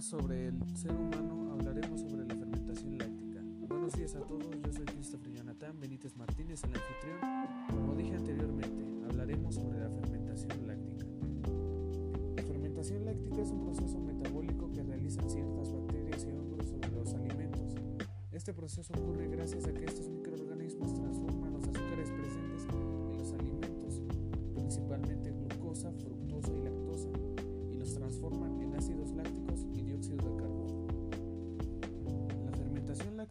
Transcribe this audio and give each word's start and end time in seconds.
sobre 0.00 0.46
el 0.46 0.76
ser 0.76 0.92
humano 0.92 1.52
hablaremos 1.52 2.00
sobre 2.00 2.24
la 2.24 2.34
fermentación 2.34 2.96
láctica. 2.96 3.42
Buenos 3.68 3.92
días 3.92 4.14
a 4.14 4.20
todos, 4.20 4.48
yo 4.64 4.72
soy 4.72 4.84
Christopher 4.86 5.32
Jonathan 5.32 5.78
Benítez 5.78 6.16
Martínez, 6.16 6.62
el 6.64 6.70
anfitrión. 6.70 7.18
Como 7.68 7.94
dije 7.96 8.14
anteriormente, 8.14 8.84
hablaremos 9.08 9.56
sobre 9.56 9.80
la 9.80 9.90
fermentación 9.90 10.66
láctica. 10.66 11.04
La 12.36 12.42
fermentación 12.44 13.04
láctica 13.04 13.42
es 13.42 13.50
un 13.50 13.60
proceso 13.60 14.00
metabólico 14.00 14.72
que 14.72 14.82
realizan 14.84 15.28
ciertas 15.28 15.72
bacterias 15.72 16.24
y 16.24 16.32
hongos 16.32 16.68
sobre 16.68 16.90
los 16.92 17.12
alimentos. 17.12 17.74
Este 18.32 18.54
proceso 18.54 18.94
ocurre 18.94 19.28
gracias 19.28 19.66
a 19.66 19.72
que 19.72 19.84
estos 19.84 20.08
microorganismos 20.08 20.94
transforman 20.94 21.52
los 21.52 21.64
azúcares 21.64 22.08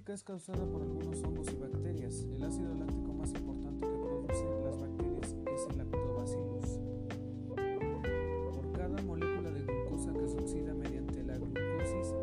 láctica 0.00 0.14
es 0.14 0.22
causada 0.22 0.64
por 0.64 0.80
algunos 0.80 1.22
hongos 1.24 1.46
y 1.52 1.56
bacterias. 1.56 2.24
El 2.34 2.42
ácido 2.42 2.74
láctico 2.74 3.12
más 3.12 3.34
importante 3.34 3.86
que 3.86 3.98
producen 3.98 4.64
las 4.64 4.80
bacterias 4.80 5.36
es 5.52 5.66
el 5.68 5.76
lactobacillus. 5.76 6.80
Por 8.54 8.72
cada 8.72 9.02
molécula 9.02 9.50
de 9.50 9.62
glucosa 9.62 10.14
que 10.14 10.26
se 10.26 10.38
oxida 10.38 10.72
mediante 10.72 11.22
la 11.22 11.36
glucosis, 11.36 12.14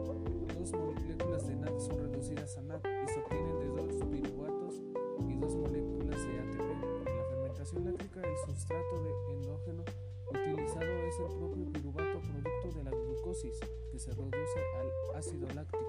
dos 0.58 0.74
moléculas 0.74 1.48
de 1.48 1.56
NAD 1.56 1.78
son 1.78 2.00
reducidas 2.00 2.58
a 2.58 2.62
NAD 2.64 2.82
y 2.82 3.08
se 3.10 3.20
obtienen 3.20 3.60
de 3.60 3.68
dos 3.68 4.06
piruvatos 4.10 4.82
y 5.30 5.36
dos 5.36 5.56
moléculas 5.56 6.24
de 6.26 6.40
ATP. 6.40 7.08
En 7.08 7.16
la 7.16 7.26
fermentación 7.26 7.86
láctica, 7.86 8.22
el 8.22 8.38
sustrato 8.38 9.04
de 9.04 9.34
endógeno 9.34 9.84
utilizado 10.32 10.98
es 11.06 11.20
el 11.20 11.28
propio 11.38 11.72
piruvato 11.72 12.22
producto 12.22 12.72
de 12.76 12.84
la 12.86 12.90
glucosis, 12.90 13.60
que 13.92 14.00
se 14.00 14.12
reduce 14.16 14.60
al 14.80 15.16
ácido 15.16 15.48
láctico. 15.54 15.87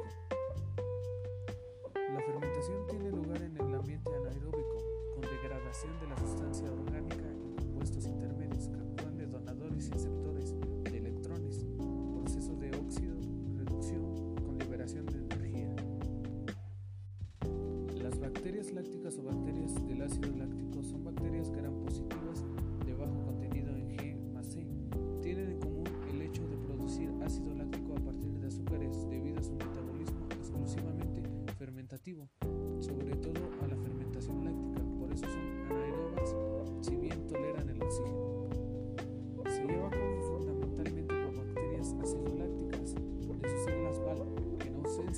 Fermentación 2.69 2.87
tiene 2.89 3.11
lugar 3.11 3.43
en 3.43 3.57
el 3.57 3.75
ambiente 3.75 4.11
anaeróbico, 4.15 4.83
con 5.15 5.23
degradación 5.23 5.99
de 6.01 6.07
la 6.09 6.19
sustancia 6.19 6.71
orgánica 6.71 7.25
en 7.31 7.57
compuestos 7.57 8.07
intermedios 8.07 8.69
que 8.69 8.75
actúan 8.75 9.17
de 9.17 9.27
donadores 9.27 9.89
y 9.89 9.91
receptores 9.91 10.55
de 10.85 10.99
electrones, 10.99 11.65
proceso 12.21 12.55
de 12.57 12.71
óxido, 12.77 13.17
reducción 13.57 14.35
con 14.45 14.59
liberación 14.59 15.07
de 15.07 15.19
energía. 15.19 15.77
Las 18.03 18.19
bacterias 18.19 18.71
lácticas 18.73 19.17
o 19.19 19.23
bacterias 19.23 19.75
del 19.87 20.03
ácido 20.03 20.37
láctico 20.37 20.48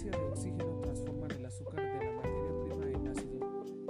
ausencia 0.01 0.19
de 0.19 0.29
oxígeno 0.29 0.81
transforman 0.81 1.31
el 1.33 1.45
azúcar 1.45 1.77
de 1.77 2.07
la 2.07 2.13
materia 2.17 2.61
prima 2.63 2.87
en 2.87 3.09
ácido 3.09 3.39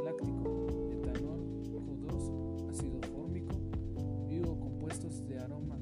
láctico, 0.05 0.91
etanol, 0.91 1.41
Q2, 1.63 2.71
ácido 2.71 3.01
fórmico 3.15 3.55
y 4.29 4.41
o 4.41 4.59
compuestos 4.59 5.25
de 5.29 5.39
aroma. 5.39 5.79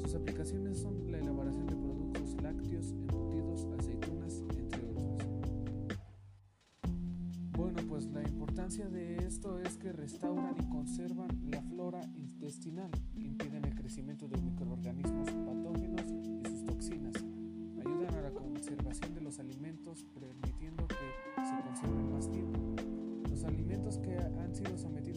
Sus 0.00 0.14
aplicaciones 0.14 0.78
son 0.78 1.12
la 1.12 1.18
elaboración 1.18 1.66
de 1.66 1.76
productos 1.76 2.42
lácteos, 2.42 2.92
embutidos, 2.92 3.66
aceitunas, 3.78 4.42
entre 4.56 4.86
otros. 4.86 5.28
Bueno, 7.52 7.80
pues 7.86 8.06
la 8.06 8.22
importancia 8.22 8.88
de 8.88 9.16
esto 9.26 9.58
es 9.58 9.76
que 9.76 9.92
restauran 9.92 10.56
y 10.58 10.68
conservan 10.70 11.50
la 11.50 11.60
flora 11.62 12.00
intestinal, 12.14 12.90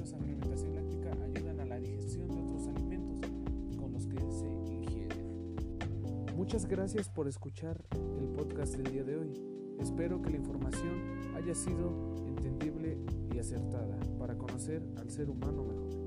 sido 0.05 0.17
sometidos 0.17 0.51
a 0.51 0.57
fermentación 0.57 0.75
láctica 0.75 1.17
ayudan 1.23 1.59
a 1.59 1.65
la 1.65 1.79
digestión 1.79 2.27
de 2.27 2.41
otros 2.41 2.67
alimentos 2.67 3.21
con 3.77 3.93
los 3.93 4.07
que 4.07 4.17
se 4.31 4.47
ingieren. 4.73 5.55
Muchas 6.35 6.65
gracias 6.65 7.09
por 7.09 7.27
escuchar 7.27 7.83
el 8.19 8.27
podcast 8.29 8.75
del 8.75 8.91
día 8.91 9.03
de 9.03 9.17
hoy. 9.17 9.33
Espero 9.79 10.21
que 10.21 10.29
la 10.29 10.37
información 10.37 11.35
haya 11.35 11.55
sido 11.55 12.15
entendible 12.27 12.97
y 13.33 13.39
acertada 13.39 13.97
para 14.19 14.37
conocer 14.37 14.83
al 14.97 15.09
ser 15.09 15.29
humano 15.29 15.63
mejor. 15.63 16.02